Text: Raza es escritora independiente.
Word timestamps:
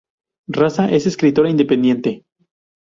Raza 0.47 0.89
es 0.89 1.05
escritora 1.05 1.51
independiente. 1.51 2.25